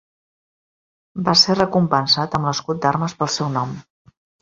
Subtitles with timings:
[1.27, 3.81] Va ser recompensat amb l'escut d'armes pel seu nom.